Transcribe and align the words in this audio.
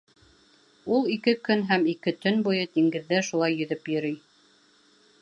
Ул 0.95 1.05
ике 1.15 1.33
көн 1.49 1.61
һәм 1.73 1.85
ике 1.93 2.15
төн 2.23 2.41
буйы 2.49 2.65
диңгеҙҙә 2.79 3.23
шулай 3.31 3.63
йөҙөп 3.63 3.97
йөрөй. 3.97 4.21